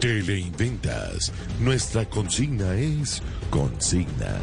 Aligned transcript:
Teleinventas. 0.00 1.30
Nuestra 1.60 2.08
consigna 2.08 2.74
es 2.74 3.22
consigna. 3.50 4.40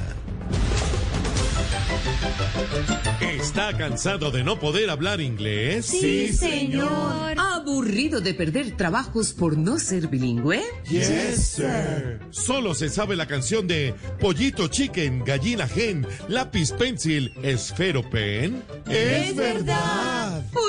¿Está 3.21 3.75
cansado 3.75 4.29
de 4.29 4.43
no 4.43 4.59
poder 4.59 4.91
hablar 4.91 5.19
inglés? 5.19 5.87
Sí, 5.87 6.31
señor. 6.31 7.39
¿Aburrido 7.39 8.21
de 8.21 8.35
perder 8.35 8.77
trabajos 8.77 9.33
por 9.33 9.57
no 9.57 9.79
ser 9.79 10.09
bilingüe? 10.09 10.61
Yes, 10.87 11.55
sir. 11.55 12.19
Solo 12.29 12.75
se 12.75 12.89
sabe 12.89 13.15
la 13.15 13.25
canción 13.25 13.67
de 13.67 13.95
Pollito 14.19 14.67
Chicken, 14.67 15.25
Gallina 15.25 15.67
Gen, 15.67 16.05
Lápiz 16.27 16.71
Pencil, 16.71 17.33
Esfero 17.41 18.07
Pen. 18.07 18.61
Es 18.87 19.35
verdad. 19.35 20.26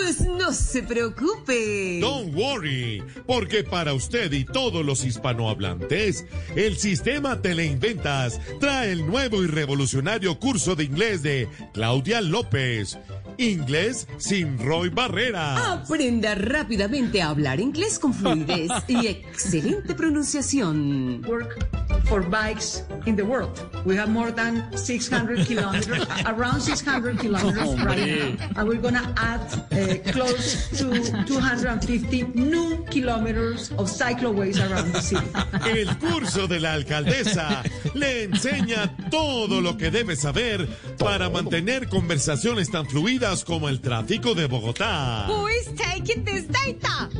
Pues 0.08 0.26
no 0.26 0.54
se 0.54 0.82
preocupe. 0.82 2.00
Don't 2.00 2.34
worry, 2.34 3.04
porque 3.26 3.62
para 3.62 3.92
usted 3.92 4.32
y 4.32 4.46
todos 4.46 4.82
los 4.82 5.04
hispanohablantes, 5.04 6.24
el 6.56 6.78
sistema 6.78 7.42
Teleinventas 7.42 8.40
trae 8.58 8.92
el 8.92 9.06
nuevo 9.06 9.42
y 9.42 9.48
revolucionario 9.48 10.38
curso 10.38 10.74
de 10.74 10.84
inglés 10.84 11.22
de 11.22 11.46
Claudia 11.74 12.22
López. 12.22 12.96
Inglés 13.36 14.08
sin 14.16 14.58
Roy 14.58 14.88
Barrera. 14.88 15.72
Aprenda 15.72 16.34
rápidamente 16.34 17.20
a 17.20 17.28
hablar 17.28 17.60
inglés 17.60 17.98
con 17.98 18.14
fluidez 18.14 18.70
y 18.88 19.06
excelente 19.08 19.94
pronunciación. 19.94 21.22
Work 21.28 21.87
for 22.08 22.22
bikes 22.22 22.82
in 23.06 23.16
the 23.16 23.24
world. 23.24 23.60
We 23.84 23.94
have 23.96 24.08
more 24.08 24.30
than 24.30 24.76
600 24.76 25.46
kilometers, 25.50 26.06
around 26.26 26.60
600 26.60 27.18
kilometers 27.24 27.82
right 27.82 28.38
now. 28.38 28.48
And 28.56 28.68
we're 28.68 28.80
going 28.80 28.94
to 28.94 29.12
add 29.16 29.40
uh, 29.72 30.12
close 30.12 30.68
to 30.78 31.24
250 31.26 32.22
new 32.34 32.84
kilometers 32.90 33.70
of 33.72 33.88
cycleways 33.88 34.58
around 34.58 34.92
the 34.92 35.00
city. 35.00 35.26
El 35.68 35.96
curso 35.98 36.46
de 36.46 36.60
la 36.60 36.74
alcaldesa 36.74 37.62
le 37.94 38.24
enseña 38.24 38.96
todo 39.10 39.60
lo 39.60 39.76
que 39.76 39.90
debe 39.90 40.16
saber 40.16 40.66
para 40.98 41.28
mantener 41.28 41.88
conversaciones 41.88 42.70
tan 42.70 42.86
fluidas 42.86 43.44
como 43.44 43.68
el 43.68 43.80
tráfico 43.80 44.34
de 44.34 44.46
Bogotá. 44.46 45.26
Who 45.28 45.48
is 45.48 45.70
taking 45.76 46.24
this 46.24 46.46
data? 46.48 47.10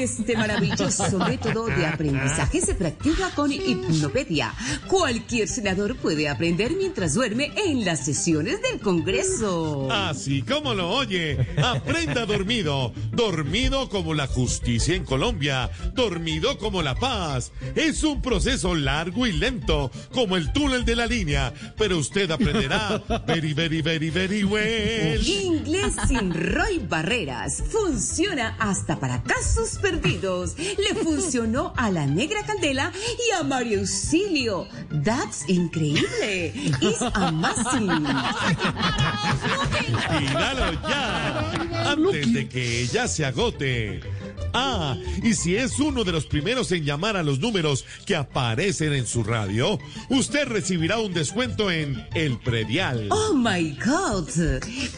Este 0.00 0.36
maravilloso 0.36 1.18
método 1.18 1.66
de 1.66 1.86
aprendizaje 1.86 2.60
se 2.60 2.74
practica 2.74 3.30
con 3.34 3.52
Hipnopedia. 3.52 4.54
Cualquier 4.88 5.46
senador 5.46 5.96
puede 5.96 6.28
aprender 6.28 6.72
mientras 6.72 7.14
duerme 7.14 7.52
en 7.56 7.84
las 7.84 8.04
sesiones 8.04 8.62
del 8.62 8.80
Congreso. 8.80 9.88
Así 9.90 10.42
como 10.42 10.74
lo 10.74 10.90
oye, 10.90 11.46
aprenda 11.62 12.26
dormido. 12.26 12.92
Dormido 13.12 13.88
como 13.88 14.14
la 14.14 14.26
justicia 14.26 14.94
en 14.94 15.04
Colombia. 15.04 15.70
Dormido 15.94 16.56
como 16.58 16.82
la 16.82 16.94
paz. 16.94 17.52
Es 17.74 18.02
un 18.04 18.22
proceso 18.22 18.74
largo 18.74 19.26
y 19.26 19.32
lento, 19.32 19.90
como 20.12 20.36
el 20.36 20.52
túnel 20.52 20.84
de 20.84 20.96
la 20.96 21.06
línea. 21.06 21.52
Pero 21.76 21.98
usted 21.98 22.30
aprenderá 22.30 23.02
very, 23.26 23.52
very, 23.52 23.82
very, 23.82 24.10
very 24.10 24.44
well. 24.44 25.20
Inglés 25.26 25.94
sin 26.08 26.32
Roy 26.32 26.78
Barreras. 26.88 27.62
Funciona 27.70 28.39
hasta 28.48 28.98
para 28.98 29.22
casos 29.22 29.78
perdidos. 29.80 30.56
Le 30.56 30.94
funcionó 31.02 31.72
a 31.76 31.90
la 31.90 32.06
Negra 32.06 32.42
Candela 32.44 32.92
y 32.96 33.34
a 33.34 33.42
Mario 33.42 33.80
Auxilio. 33.80 34.66
That's 35.04 35.48
increíble. 35.48 36.52
It's 36.80 37.02
amazing. 37.14 38.06
Tíralo 40.18 40.72
ya, 40.88 41.90
antes 41.92 42.32
de 42.32 42.48
que 42.48 42.80
ella 42.82 43.08
se 43.08 43.24
agote. 43.24 44.00
Ah, 44.52 44.96
y 45.22 45.34
si 45.34 45.56
es 45.56 45.78
uno 45.78 46.04
de 46.04 46.12
los 46.12 46.26
primeros 46.26 46.72
en 46.72 46.84
llamar 46.84 47.16
a 47.16 47.22
los 47.22 47.38
números 47.40 47.84
que 48.04 48.16
aparecen 48.16 48.92
en 48.92 49.06
su 49.06 49.22
radio, 49.22 49.78
usted 50.08 50.46
recibirá 50.46 50.98
un 50.98 51.12
descuento 51.12 51.70
en 51.70 52.06
el 52.14 52.38
predial. 52.38 53.08
Oh 53.10 53.34
my 53.34 53.76
God. 53.84 54.28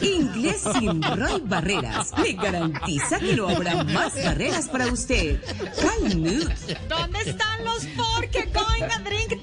Inglés 0.01 0.63
sin 0.79 1.03
Roy 1.03 1.43
Barreras. 1.45 2.13
Le 2.23 2.35
garantiza 2.35 3.19
que 3.19 3.37
no 3.37 3.49
habrá 3.49 3.85
más 3.85 4.15
barreras 4.15 4.69
para 4.69 4.87
usted. 4.87 5.41
¿Dónde 6.89 7.19
están 7.21 7.65
los 7.65 7.87
four 7.97 8.29
que 8.31 8.45
going 8.53 8.91
a 8.91 8.99
drink 9.01 9.43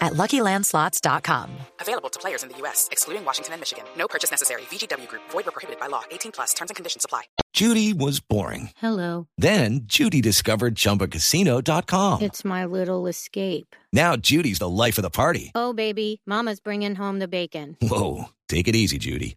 at 0.00 0.12
LuckyLandSlots.com. 0.14 1.50
Available 1.80 2.08
to 2.10 2.18
players 2.18 2.42
in 2.42 2.48
the 2.50 2.56
U.S., 2.58 2.88
excluding 2.92 3.24
Washington 3.24 3.54
and 3.54 3.60
Michigan. 3.60 3.84
No 3.96 4.06
purchase 4.08 4.30
necessary. 4.30 4.62
VGW 4.62 5.08
Group, 5.08 5.22
void 5.30 5.46
were 5.46 5.52
prohibited 5.52 5.80
by 5.80 5.88
law. 5.88 6.02
18 6.10 6.32
plus 6.32 6.54
terms 6.54 6.70
and 6.70 6.76
conditions 6.76 7.04
apply. 7.04 7.22
Judy 7.52 7.92
was 7.92 8.20
boring. 8.20 8.70
Hello. 8.76 9.26
Then 9.36 9.80
Judy 9.84 10.20
discovered 10.20 10.76
ChumbaCasino.com. 10.76 12.22
It's 12.22 12.44
my 12.44 12.64
little 12.64 13.06
escape. 13.08 13.74
Now 13.92 14.14
Judy's 14.16 14.58
the 14.60 14.68
life 14.68 14.98
of 14.98 15.02
the 15.02 15.10
party. 15.10 15.50
Oh, 15.54 15.72
baby, 15.72 16.20
Mama's 16.26 16.60
bringing 16.60 16.94
home 16.94 17.18
the 17.18 17.28
bacon. 17.28 17.76
Whoa, 17.80 18.26
take 18.48 18.68
it 18.68 18.76
easy, 18.76 18.98
Judy. 18.98 19.36